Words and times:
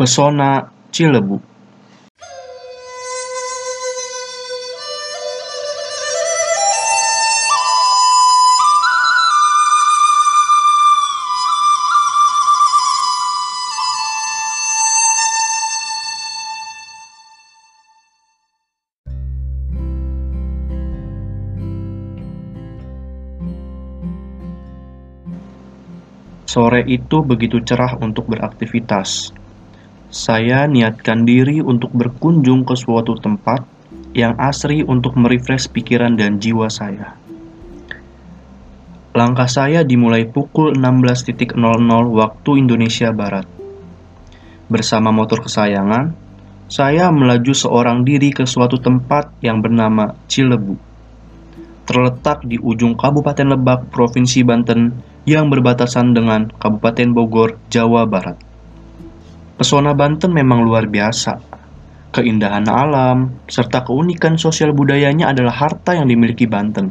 Pesona 0.00 0.64
Cilebu 0.88 1.36
Sore 26.48 26.88
itu 26.88 27.20
begitu 27.20 27.60
cerah 27.60 28.00
untuk 28.00 28.32
beraktivitas. 28.32 29.39
Saya 30.10 30.66
niatkan 30.66 31.22
diri 31.22 31.62
untuk 31.62 31.94
berkunjung 31.94 32.66
ke 32.66 32.74
suatu 32.74 33.14
tempat 33.14 33.62
yang 34.10 34.34
asri 34.42 34.82
untuk 34.82 35.14
merefresh 35.14 35.70
pikiran 35.70 36.18
dan 36.18 36.42
jiwa 36.42 36.66
saya. 36.66 37.14
Langkah 39.14 39.46
saya 39.46 39.86
dimulai 39.86 40.26
pukul 40.26 40.74
16.00 40.74 41.54
waktu 42.10 42.50
Indonesia 42.58 43.14
Barat. 43.14 43.46
Bersama 44.66 45.14
motor 45.14 45.46
kesayangan, 45.46 46.10
saya 46.66 47.14
melaju 47.14 47.54
seorang 47.54 48.02
diri 48.02 48.34
ke 48.34 48.50
suatu 48.50 48.82
tempat 48.82 49.30
yang 49.46 49.62
bernama 49.62 50.18
Cilebu. 50.26 50.74
Terletak 51.86 52.42
di 52.50 52.58
ujung 52.58 52.98
Kabupaten 52.98 53.54
Lebak, 53.54 53.94
Provinsi 53.94 54.42
Banten, 54.42 54.90
yang 55.22 55.46
berbatasan 55.54 56.18
dengan 56.18 56.50
Kabupaten 56.50 57.14
Bogor, 57.14 57.62
Jawa 57.70 58.10
Barat. 58.10 58.49
Pesona 59.60 59.92
Banten 59.92 60.32
memang 60.32 60.64
luar 60.64 60.88
biasa. 60.88 61.36
Keindahan 62.16 62.64
alam 62.64 63.44
serta 63.44 63.84
keunikan 63.84 64.40
sosial 64.40 64.72
budayanya 64.72 65.28
adalah 65.28 65.52
harta 65.52 65.92
yang 65.92 66.08
dimiliki 66.08 66.48
Banten. 66.48 66.88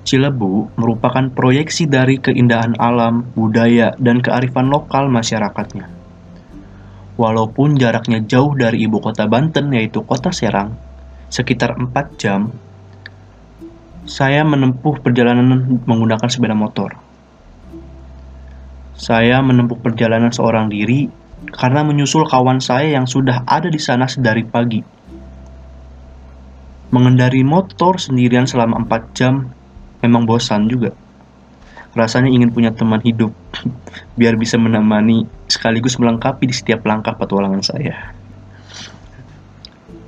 Cilebu 0.00 0.72
merupakan 0.80 1.28
proyeksi 1.28 1.92
dari 1.92 2.16
keindahan 2.24 2.80
alam, 2.80 3.28
budaya, 3.36 3.92
dan 4.00 4.24
kearifan 4.24 4.72
lokal 4.72 5.12
masyarakatnya. 5.12 5.92
Walaupun 7.20 7.76
jaraknya 7.76 8.24
jauh 8.24 8.56
dari 8.56 8.88
ibu 8.88 8.96
kota 9.04 9.28
Banten 9.28 9.76
yaitu 9.76 10.08
kota 10.08 10.32
Serang, 10.32 10.72
sekitar 11.28 11.76
4 11.76 12.16
jam, 12.16 12.48
saya 14.08 14.40
menempuh 14.40 15.04
perjalanan 15.04 15.84
menggunakan 15.84 16.32
sepeda 16.32 16.56
motor. 16.56 16.96
Saya 18.96 19.44
menempuh 19.44 19.76
perjalanan 19.84 20.32
seorang 20.32 20.72
diri 20.72 21.25
karena 21.44 21.84
menyusul 21.84 22.24
kawan 22.24 22.64
saya 22.64 22.96
yang 22.96 23.04
sudah 23.04 23.44
ada 23.44 23.68
di 23.68 23.76
sana 23.76 24.08
sedari 24.08 24.42
pagi. 24.42 24.80
Mengendari 26.88 27.44
motor 27.44 28.00
sendirian 28.00 28.48
selama 28.48 28.80
4 28.88 29.12
jam 29.12 29.52
memang 30.00 30.24
bosan 30.24 30.64
juga. 30.70 30.96
Rasanya 31.92 32.32
ingin 32.32 32.52
punya 32.52 32.72
teman 32.72 33.00
hidup 33.04 33.32
biar 34.20 34.36
bisa 34.36 34.56
menemani 34.56 35.28
sekaligus 35.48 36.00
melengkapi 36.00 36.48
di 36.48 36.54
setiap 36.56 36.84
langkah 36.88 37.12
petualangan 37.16 37.64
saya. 37.64 38.16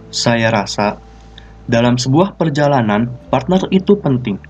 Saya 0.08 0.48
rasa 0.48 0.96
dalam 1.68 2.00
sebuah 2.00 2.40
perjalanan, 2.40 3.12
partner 3.28 3.68
itu 3.68 4.00
penting. 4.00 4.40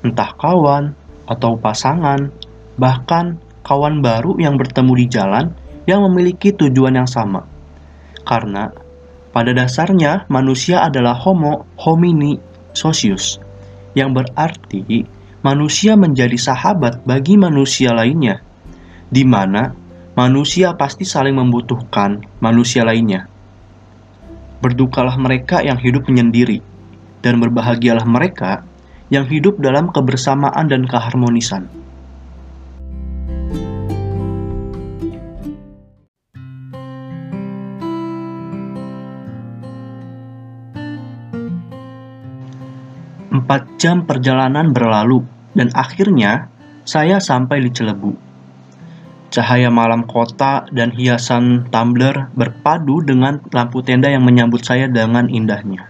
Entah 0.00 0.32
kawan 0.32 0.96
atau 1.28 1.60
pasangan, 1.60 2.32
bahkan 2.80 3.36
kawan 3.60 4.00
baru 4.00 4.40
yang 4.40 4.56
bertemu 4.56 4.92
di 4.96 5.06
jalan 5.12 5.52
yang 5.90 6.06
memiliki 6.06 6.54
tujuan 6.54 6.94
yang 6.94 7.10
sama. 7.10 7.42
Karena 8.22 8.70
pada 9.34 9.50
dasarnya 9.50 10.26
manusia 10.30 10.82
adalah 10.86 11.14
homo 11.18 11.66
homini 11.78 12.38
socius, 12.74 13.42
yang 13.98 14.14
berarti 14.14 15.06
manusia 15.42 15.98
menjadi 15.98 16.36
sahabat 16.38 17.02
bagi 17.02 17.34
manusia 17.34 17.90
lainnya, 17.90 18.42
di 19.10 19.26
mana 19.26 19.74
manusia 20.14 20.74
pasti 20.78 21.06
saling 21.06 21.34
membutuhkan 21.34 22.22
manusia 22.38 22.86
lainnya. 22.86 23.26
Berdukalah 24.60 25.16
mereka 25.16 25.64
yang 25.64 25.80
hidup 25.80 26.06
menyendiri, 26.06 26.60
dan 27.24 27.40
berbahagialah 27.40 28.04
mereka 28.04 28.62
yang 29.08 29.24
hidup 29.26 29.58
dalam 29.58 29.90
kebersamaan 29.90 30.68
dan 30.68 30.86
keharmonisan. 30.86 31.79
Empat 43.30 43.78
jam 43.78 44.02
perjalanan 44.04 44.74
berlalu, 44.74 45.22
dan 45.54 45.70
akhirnya 45.74 46.50
saya 46.82 47.22
sampai 47.22 47.62
di 47.62 47.70
Celebu 47.70 48.30
Cahaya 49.30 49.70
malam 49.70 50.10
kota 50.10 50.66
dan 50.74 50.90
hiasan 50.90 51.70
tumbler 51.70 52.34
berpadu 52.34 52.98
dengan 53.06 53.38
lampu 53.54 53.78
tenda 53.78 54.10
yang 54.10 54.26
menyambut 54.26 54.66
saya 54.66 54.90
dengan 54.90 55.30
indahnya. 55.30 55.86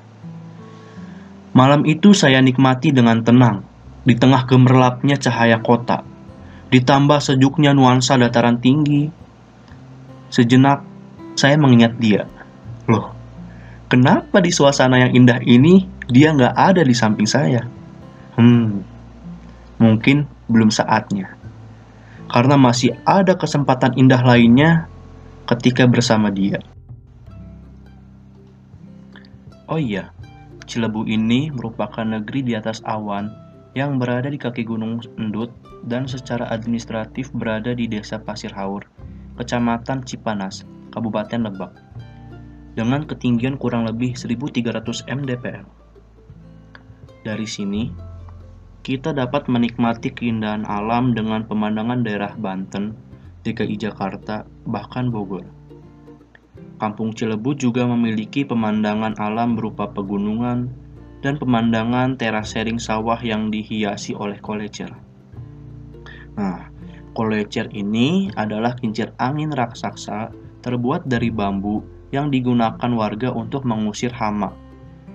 Malam 1.57 1.89
itu 1.89 2.13
saya 2.13 2.45
nikmati 2.45 2.93
dengan 2.93 3.25
tenang 3.25 3.65
di 4.05 4.13
tengah 4.13 4.45
gemerlapnya 4.45 5.17
cahaya 5.17 5.57
kota, 5.65 6.05
ditambah 6.69 7.17
sejuknya 7.17 7.73
nuansa 7.73 8.21
dataran 8.21 8.61
tinggi. 8.61 9.09
Sejenak 10.29 10.85
saya 11.33 11.57
mengingat 11.57 11.97
dia. 11.97 12.29
Loh, 12.93 13.17
kenapa 13.89 14.45
di 14.45 14.53
suasana 14.53 15.01
yang 15.09 15.17
indah 15.17 15.41
ini 15.49 15.89
dia 16.11 16.35
nggak 16.35 16.55
ada 16.55 16.83
di 16.83 16.95
samping 16.95 17.27
saya? 17.27 17.65
Hmm, 18.35 18.83
mungkin 19.79 20.27
belum 20.51 20.69
saatnya 20.69 21.41
karena 22.31 22.55
masih 22.55 22.95
ada 23.03 23.35
kesempatan 23.35 23.99
indah 23.99 24.23
lainnya 24.23 24.87
ketika 25.51 25.83
bersama 25.91 26.31
dia. 26.31 26.63
Oh 29.67 29.79
iya, 29.79 30.15
Cilebu 30.67 31.07
ini 31.11 31.51
merupakan 31.51 32.07
negeri 32.07 32.47
di 32.47 32.55
atas 32.55 32.83
awan 32.87 33.31
yang 33.75 33.99
berada 33.99 34.31
di 34.31 34.39
kaki 34.39 34.67
Gunung 34.67 35.03
Endut 35.19 35.51
dan 35.87 36.07
secara 36.07 36.47
administratif 36.51 37.31
berada 37.35 37.75
di 37.75 37.87
Desa 37.87 38.19
Pasir 38.19 38.51
Haur, 38.55 38.87
Kecamatan 39.39 40.03
Cipanas, 40.07 40.67
Kabupaten 40.91 41.51
Lebak, 41.51 41.71
dengan 42.75 43.07
ketinggian 43.07 43.59
kurang 43.59 43.87
lebih 43.87 44.15
1300 44.15 45.07
mdpl. 45.07 45.80
Dari 47.21 47.45
sini, 47.45 47.85
kita 48.81 49.13
dapat 49.13 49.45
menikmati 49.53 50.09
keindahan 50.09 50.65
alam 50.65 51.13
dengan 51.13 51.45
pemandangan 51.45 52.01
daerah 52.01 52.33
Banten, 52.33 52.97
DKI 53.45 53.77
Jakarta, 53.77 54.49
bahkan 54.65 55.13
Bogor. 55.13 55.45
Kampung 56.81 57.13
Cilebu 57.13 57.53
juga 57.61 57.85
memiliki 57.85 58.49
pemandangan 58.49 59.21
alam 59.21 59.53
berupa 59.53 59.93
pegunungan 59.93 60.73
dan 61.21 61.37
pemandangan 61.37 62.17
terasering 62.17 62.81
sawah 62.81 63.21
yang 63.21 63.53
dihiasi 63.53 64.17
oleh 64.17 64.41
kolecer. 64.41 64.89
Nah, 66.41 66.73
kolecer 67.13 67.69
ini 67.77 68.33
adalah 68.33 68.73
kincir 68.81 69.13
angin 69.21 69.53
raksasa 69.53 70.33
terbuat 70.65 71.05
dari 71.05 71.29
bambu 71.29 71.85
yang 72.17 72.33
digunakan 72.33 72.89
warga 72.97 73.29
untuk 73.29 73.69
mengusir 73.69 74.09
hama 74.17 74.70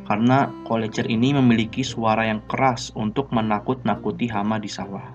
karena 0.06 0.54
kolecer 0.70 1.10
ini 1.10 1.34
memiliki 1.34 1.82
suara 1.82 2.30
yang 2.30 2.46
keras 2.46 2.94
untuk 2.94 3.34
menakut-nakuti 3.34 4.30
hama 4.30 4.62
di 4.62 4.70
sawah. 4.70 5.06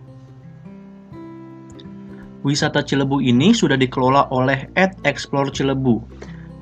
Wisata 2.41 2.83
Cilebu 2.83 3.23
ini 3.23 3.53
sudah 3.53 3.77
dikelola 3.79 4.33
oleh 4.35 4.73
Ed 4.75 4.99
Explore 5.07 5.55
Cilebu. 5.55 6.01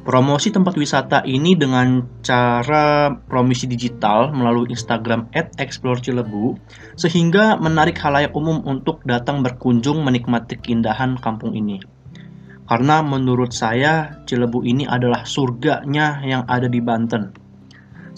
Promosi 0.08 0.48
tempat 0.48 0.72
wisata 0.72 1.20
ini 1.28 1.52
dengan 1.52 2.00
cara 2.24 3.12
promosi 3.12 3.68
digital 3.68 4.32
melalui 4.32 4.72
Instagram 4.72 5.28
@explore_cilebu 5.36 6.56
sehingga 6.96 7.60
menarik 7.60 8.00
halayak 8.00 8.32
umum 8.32 8.64
untuk 8.64 9.04
datang 9.04 9.44
berkunjung 9.44 10.00
menikmati 10.00 10.56
keindahan 10.56 11.20
kampung 11.20 11.52
ini. 11.52 11.76
Karena 12.64 13.04
menurut 13.04 13.52
saya 13.52 14.24
Cilebu 14.24 14.64
ini 14.64 14.88
adalah 14.88 15.28
surganya 15.28 16.24
yang 16.24 16.48
ada 16.48 16.72
di 16.72 16.80
Banten 16.80 17.47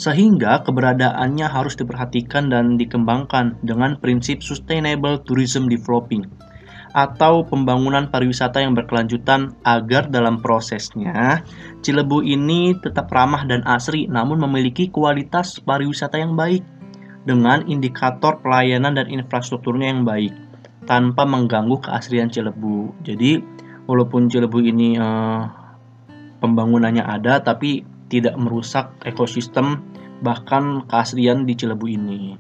sehingga 0.01 0.65
keberadaannya 0.65 1.45
harus 1.45 1.77
diperhatikan 1.77 2.49
dan 2.49 2.81
dikembangkan 2.81 3.61
dengan 3.61 4.01
prinsip 4.01 4.41
sustainable 4.41 5.21
tourism 5.21 5.69
developing 5.69 6.25
atau 6.97 7.45
pembangunan 7.45 8.09
pariwisata 8.09 8.65
yang 8.65 8.73
berkelanjutan 8.75 9.55
agar 9.63 10.11
dalam 10.11 10.43
prosesnya 10.43 11.45
Cilebu 11.85 12.25
ini 12.25 12.75
tetap 12.81 13.13
ramah 13.13 13.45
dan 13.45 13.61
asri 13.69 14.09
namun 14.09 14.41
memiliki 14.41 14.89
kualitas 14.89 15.61
pariwisata 15.61 16.17
yang 16.17 16.35
baik 16.35 16.65
dengan 17.29 17.69
indikator 17.69 18.41
pelayanan 18.41 18.97
dan 18.97 19.07
infrastrukturnya 19.13 19.93
yang 19.93 20.03
baik 20.09 20.33
tanpa 20.89 21.29
mengganggu 21.29 21.79
keasrian 21.79 22.33
Cilebu. 22.33 23.05
Jadi 23.05 23.39
walaupun 23.85 24.27
Cilebu 24.27 24.59
ini 24.65 24.97
uh, 24.97 25.45
pembangunannya 26.41 27.05
ada 27.05 27.45
tapi 27.45 27.85
tidak 28.11 28.35
merusak 28.35 28.99
ekosistem 29.07 29.90
bahkan 30.21 30.85
keaslian 30.87 31.45
di 31.49 31.57
Cilebu 31.57 31.87
ini. 31.89 32.37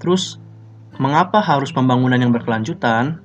Terus 0.00 0.36
mengapa 1.00 1.40
harus 1.40 1.72
pembangunan 1.72 2.20
yang 2.20 2.32
berkelanjutan? 2.32 3.20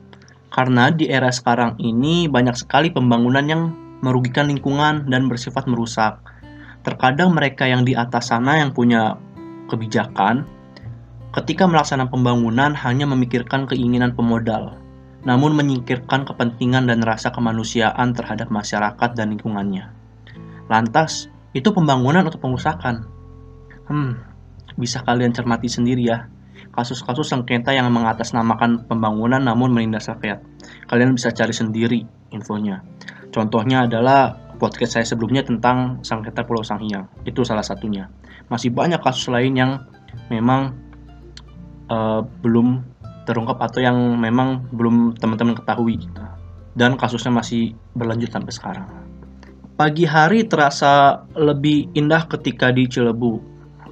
Karena 0.50 0.90
di 0.90 1.06
era 1.06 1.30
sekarang 1.30 1.78
ini 1.78 2.26
banyak 2.26 2.58
sekali 2.58 2.90
pembangunan 2.90 3.46
yang 3.46 3.62
merugikan 4.02 4.50
lingkungan 4.50 5.06
dan 5.08 5.30
bersifat 5.30 5.70
merusak. 5.70 6.20
Terkadang 6.82 7.36
mereka 7.36 7.68
yang 7.68 7.86
di 7.86 7.94
atas 7.94 8.32
sana 8.32 8.58
yang 8.58 8.74
punya 8.74 9.20
kebijakan 9.70 10.48
ketika 11.30 11.70
melaksanakan 11.70 12.10
pembangunan 12.10 12.74
hanya 12.74 13.06
memikirkan 13.06 13.70
keinginan 13.70 14.18
pemodal, 14.18 14.82
namun 15.22 15.54
menyingkirkan 15.54 16.26
kepentingan 16.26 16.90
dan 16.90 17.06
rasa 17.06 17.30
kemanusiaan 17.30 18.18
terhadap 18.18 18.50
masyarakat 18.50 19.10
dan 19.14 19.38
lingkungannya. 19.38 19.94
Lantas, 20.66 21.30
itu 21.54 21.70
pembangunan 21.74 22.26
atau 22.26 22.38
pengusakan? 22.38 23.06
Hmm, 23.90 24.22
bisa 24.78 25.02
kalian 25.02 25.34
cermati 25.34 25.66
sendiri 25.66 26.06
ya 26.06 26.30
kasus-kasus 26.70 27.28
sengketa 27.28 27.74
yang 27.74 27.90
mengatasnamakan 27.90 28.86
pembangunan 28.86 29.42
namun 29.42 29.74
menindas 29.74 30.08
rakyat. 30.08 30.44
Kalian 30.88 31.18
bisa 31.18 31.34
cari 31.34 31.54
sendiri 31.54 32.00
infonya. 32.32 32.86
Contohnya 33.30 33.86
adalah 33.86 34.38
podcast 34.58 35.00
saya 35.00 35.06
sebelumnya 35.06 35.46
tentang 35.46 36.02
sengketa 36.06 36.46
Pulau 36.46 36.66
Sanghyang. 36.66 37.10
Itu 37.26 37.46
salah 37.46 37.66
satunya. 37.66 38.10
Masih 38.50 38.74
banyak 38.74 39.02
kasus 39.02 39.30
lain 39.30 39.54
yang 39.58 39.72
memang 40.32 40.74
uh, 41.90 42.26
belum 42.42 42.82
terungkap 43.28 43.62
atau 43.62 43.80
yang 43.84 43.98
memang 44.18 44.66
belum 44.74 45.18
teman-teman 45.18 45.58
ketahui. 45.58 46.02
Dan 46.74 46.98
kasusnya 46.98 47.34
masih 47.34 47.76
berlanjut 47.94 48.30
sampai 48.32 48.54
sekarang. 48.54 48.88
Pagi 49.80 50.04
hari 50.04 50.44
terasa 50.44 51.24
lebih 51.40 51.96
indah 51.96 52.28
ketika 52.28 52.68
di 52.68 52.84
Cilebu 52.84 53.40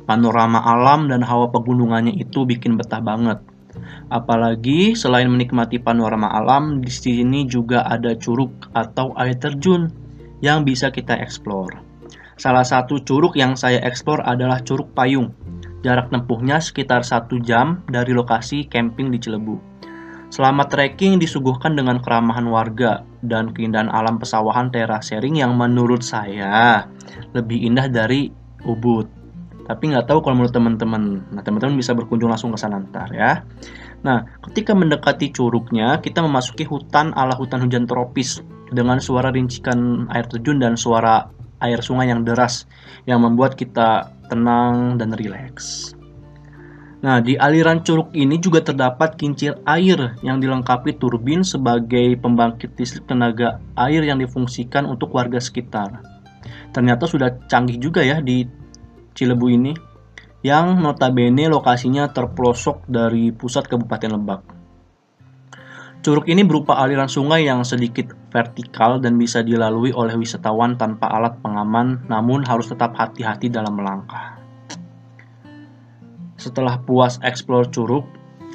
Panorama 0.04 0.60
alam 0.60 1.08
dan 1.08 1.24
hawa 1.24 1.48
pegunungannya 1.48 2.12
itu 2.12 2.44
bikin 2.44 2.76
betah 2.76 3.00
banget. 3.00 3.40
Apalagi 4.12 5.00
selain 5.00 5.32
menikmati 5.32 5.80
panorama 5.80 6.28
alam, 6.28 6.84
di 6.84 6.92
sini 6.92 7.48
juga 7.48 7.88
ada 7.88 8.20
curug 8.20 8.68
atau 8.76 9.16
air 9.16 9.40
terjun 9.40 9.88
yang 10.44 10.68
bisa 10.68 10.92
kita 10.92 11.16
eksplor. 11.24 11.80
Salah 12.36 12.68
satu 12.68 13.00
curug 13.08 13.40
yang 13.40 13.56
saya 13.56 13.80
eksplor 13.80 14.28
adalah 14.28 14.60
Curug 14.68 14.92
Payung. 14.92 15.32
Jarak 15.88 16.12
tempuhnya 16.12 16.60
sekitar 16.60 17.08
satu 17.08 17.40
jam 17.40 17.88
dari 17.88 18.12
lokasi 18.12 18.68
camping 18.68 19.08
di 19.08 19.24
Cilebu. 19.24 19.77
Selama 20.28 20.68
trekking 20.68 21.24
disuguhkan 21.24 21.80
dengan 21.80 22.04
keramahan 22.04 22.44
warga 22.52 23.08
dan 23.24 23.56
keindahan 23.56 23.88
alam 23.88 24.20
pesawahan 24.20 24.68
terasering 24.68 25.40
yang 25.40 25.56
menurut 25.56 26.04
saya 26.04 26.84
lebih 27.32 27.64
indah 27.64 27.88
dari 27.88 28.30
Ubud. 28.68 29.08
Tapi 29.68 29.84
nggak 29.92 30.08
tahu 30.08 30.24
kalau 30.24 30.44
menurut 30.44 30.56
teman-teman. 30.56 31.24
Nah, 31.32 31.44
teman-teman 31.44 31.76
bisa 31.76 31.92
berkunjung 31.92 32.32
langsung 32.32 32.56
ke 32.56 32.60
sana 32.60 32.80
ntar 32.80 33.12
ya. 33.12 33.44
Nah, 34.04 34.24
ketika 34.48 34.72
mendekati 34.72 35.32
curugnya, 35.36 36.00
kita 36.00 36.24
memasuki 36.24 36.64
hutan 36.64 37.12
ala 37.16 37.36
hutan 37.36 37.60
hujan 37.64 37.84
tropis 37.84 38.40
dengan 38.72 39.04
suara 39.04 39.32
rincikan 39.32 40.08
air 40.12 40.28
terjun 40.28 40.64
dan 40.64 40.80
suara 40.80 41.28
air 41.60 41.82
sungai 41.82 42.08
yang 42.08 42.24
deras 42.24 42.70
yang 43.10 43.24
membuat 43.24 43.60
kita 43.60 44.12
tenang 44.30 44.96
dan 45.02 45.12
rileks. 45.16 45.97
Nah, 46.98 47.22
di 47.22 47.38
aliran 47.38 47.86
curug 47.86 48.10
ini 48.18 48.42
juga 48.42 48.66
terdapat 48.66 49.22
kincir 49.22 49.62
air 49.70 50.18
yang 50.26 50.42
dilengkapi 50.42 50.98
turbin 50.98 51.46
sebagai 51.46 52.18
pembangkit 52.18 52.74
listrik 52.74 53.06
tenaga 53.06 53.62
air 53.78 54.02
yang 54.02 54.18
difungsikan 54.18 54.90
untuk 54.90 55.14
warga 55.14 55.38
sekitar. 55.38 56.02
Ternyata 56.74 57.06
sudah 57.06 57.46
canggih 57.46 57.78
juga 57.78 58.02
ya 58.02 58.18
di 58.18 58.50
Cilebu 59.14 59.48
ini 59.50 59.74
yang 60.42 60.82
notabene 60.82 61.50
lokasinya 61.50 62.10
terpelosok 62.10 62.90
dari 62.90 63.30
pusat 63.30 63.70
Kabupaten 63.70 64.18
Lebak. 64.18 64.42
Curug 66.02 66.30
ini 66.30 66.46
berupa 66.46 66.78
aliran 66.82 67.10
sungai 67.10 67.46
yang 67.46 67.66
sedikit 67.66 68.14
vertikal 68.30 69.02
dan 69.02 69.18
bisa 69.18 69.42
dilalui 69.42 69.92
oleh 69.92 70.16
wisatawan 70.16 70.78
tanpa 70.78 71.10
alat 71.10 71.42
pengaman, 71.42 72.06
namun 72.06 72.46
harus 72.46 72.70
tetap 72.70 72.96
hati-hati 72.96 73.50
dalam 73.50 73.76
melangkah. 73.76 74.47
Setelah 76.38 76.86
puas 76.86 77.18
eksplor 77.26 77.74
curug, 77.74 78.06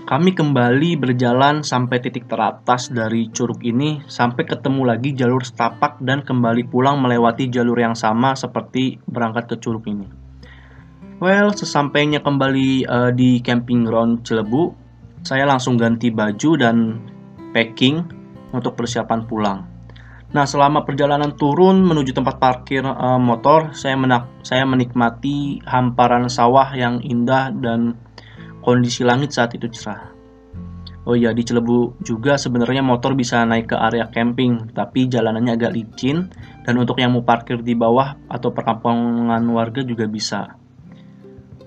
kami 0.06 0.34
kembali 0.34 0.98
berjalan 0.98 1.66
sampai 1.66 1.98
titik 1.98 2.30
teratas 2.30 2.90
dari 2.90 3.30
curug 3.30 3.58
ini 3.62 4.02
sampai 4.06 4.46
ketemu 4.46 4.82
lagi 4.86 5.14
jalur 5.14 5.42
setapak 5.42 5.98
dan 6.02 6.22
kembali 6.22 6.66
pulang 6.66 7.02
melewati 7.02 7.50
jalur 7.50 7.78
yang 7.78 7.98
sama 7.98 8.38
seperti 8.38 9.02
berangkat 9.06 9.50
ke 9.50 9.56
curug 9.58 9.82
ini. 9.90 10.06
Well, 11.22 11.54
sesampainya 11.54 12.18
kembali 12.18 12.86
uh, 12.86 13.10
di 13.14 13.38
camping 13.42 13.86
ground 13.86 14.26
Cilebu, 14.26 14.74
saya 15.22 15.46
langsung 15.46 15.78
ganti 15.78 16.10
baju 16.10 16.50
dan 16.58 16.98
packing 17.54 18.02
untuk 18.50 18.74
persiapan 18.74 19.20
pulang. 19.26 19.71
Nah, 20.32 20.48
selama 20.48 20.88
perjalanan 20.88 21.36
turun 21.36 21.84
menuju 21.84 22.16
tempat 22.16 22.40
parkir 22.40 22.80
uh, 22.80 23.20
motor, 23.20 23.76
saya 23.76 24.00
menak 24.00 24.28
saya 24.40 24.64
menikmati 24.64 25.60
hamparan 25.68 26.32
sawah 26.32 26.72
yang 26.72 27.04
indah 27.04 27.52
dan 27.52 28.00
kondisi 28.64 29.04
langit 29.04 29.36
saat 29.36 29.52
itu 29.52 29.68
cerah. 29.68 30.08
Oh 31.04 31.18
iya, 31.18 31.34
di 31.34 31.42
Cilebu 31.44 32.00
juga 32.00 32.38
sebenarnya 32.40 32.80
motor 32.80 33.12
bisa 33.12 33.42
naik 33.44 33.74
ke 33.74 33.76
area 33.76 34.08
camping, 34.08 34.70
tapi 34.72 35.10
jalanannya 35.10 35.58
agak 35.58 35.74
licin 35.74 36.30
dan 36.64 36.80
untuk 36.80 36.96
yang 37.02 37.12
mau 37.12 37.26
parkir 37.26 37.60
di 37.60 37.74
bawah 37.74 38.16
atau 38.30 38.54
perkampungan 38.54 39.42
warga 39.50 39.82
juga 39.82 40.06
bisa 40.06 40.62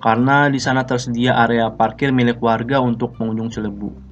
karena 0.06 0.53
di 0.53 0.61
sana 0.61 0.85
tersedia 0.85 1.33
area 1.33 1.73
parkir 1.73 2.13
milik 2.13 2.38
warga 2.38 2.77
untuk 2.77 3.18
pengunjung 3.18 3.50
Cilebu. 3.50 4.05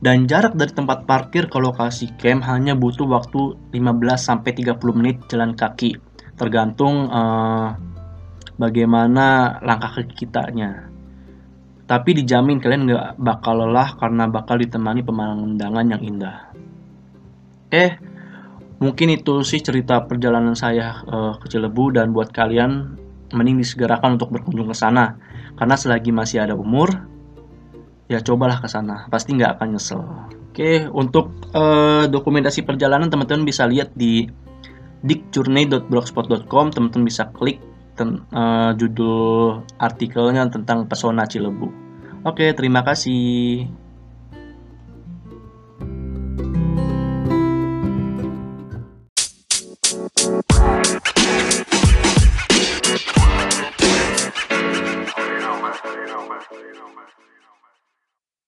Dan 0.00 0.24
jarak 0.24 0.56
dari 0.56 0.72
tempat 0.72 1.04
parkir 1.04 1.44
ke 1.52 1.60
lokasi 1.60 2.16
camp 2.16 2.40
hanya 2.48 2.72
butuh 2.72 3.04
waktu 3.04 3.52
15-30 3.76 4.80
menit 4.96 5.20
jalan 5.28 5.52
kaki, 5.52 6.00
tergantung 6.40 7.12
uh, 7.12 7.76
bagaimana 8.56 9.60
langkah 9.60 10.00
kaki 10.00 10.24
kitanya. 10.24 10.88
Tapi 11.84 12.16
dijamin 12.16 12.64
kalian 12.64 12.88
nggak 12.88 13.06
bakal 13.20 13.60
lelah 13.60 13.92
karena 14.00 14.24
bakal 14.24 14.56
ditemani 14.56 15.04
pemandangan 15.04 15.86
yang 15.92 16.00
indah. 16.00 16.48
Eh, 17.68 18.00
mungkin 18.80 19.12
itu 19.12 19.44
sih 19.44 19.60
cerita 19.60 20.00
perjalanan 20.08 20.56
saya 20.56 21.04
uh, 21.04 21.36
ke 21.36 21.52
Cilebu 21.52 21.92
dan 21.92 22.16
buat 22.16 22.32
kalian 22.32 22.96
mending 23.36 23.60
disegerakan 23.60 24.16
untuk 24.16 24.32
berkunjung 24.32 24.72
ke 24.72 24.76
sana 24.76 25.20
karena 25.60 25.76
selagi 25.76 26.08
masih 26.10 26.40
ada 26.40 26.56
umur, 26.56 27.09
ya 28.10 28.18
cobalah 28.18 28.58
ke 28.58 28.66
sana. 28.66 29.06
Pasti 29.06 29.38
nggak 29.38 29.56
akan 29.56 29.68
nyesel. 29.78 30.02
Oke, 30.50 30.90
untuk 30.90 31.30
uh, 31.54 32.10
dokumentasi 32.10 32.66
perjalanan 32.66 33.06
teman-teman 33.06 33.46
bisa 33.46 33.70
lihat 33.70 33.94
di 33.94 34.26
dikjourney.blogspot.com. 35.06 36.74
Teman-teman 36.74 37.06
bisa 37.06 37.30
klik 37.30 37.62
ten, 37.94 38.26
uh, 38.34 38.74
judul 38.74 39.62
artikelnya 39.78 40.50
tentang 40.50 40.90
pesona 40.90 41.22
Cilebu. 41.30 41.70
Oke, 42.26 42.50
terima 42.52 42.82
kasih. 42.82 43.70